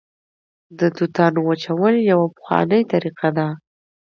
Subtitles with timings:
[0.79, 3.47] د توتانو وچول یوه پخوانۍ طریقه ده